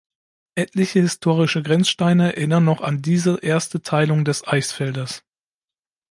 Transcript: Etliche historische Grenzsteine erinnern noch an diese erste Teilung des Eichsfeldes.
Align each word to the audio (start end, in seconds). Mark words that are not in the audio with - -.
Etliche 0.55 0.99
historische 0.99 1.61
Grenzsteine 1.61 2.35
erinnern 2.35 2.65
noch 2.65 2.81
an 2.81 3.03
diese 3.03 3.37
erste 3.43 3.83
Teilung 3.83 4.25
des 4.25 4.47
Eichsfeldes. 4.47 5.23